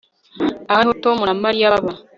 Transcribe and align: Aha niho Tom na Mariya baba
Aha 0.71 0.81
niho 0.83 0.95
Tom 1.03 1.17
na 1.27 1.33
Mariya 1.43 1.73
baba 1.73 1.93